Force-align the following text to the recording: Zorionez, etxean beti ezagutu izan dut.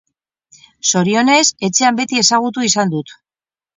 Zorionez, 0.93 1.43
etxean 1.69 2.01
beti 2.03 2.21
ezagutu 2.25 2.67
izan 2.73 2.95
dut. 2.95 3.15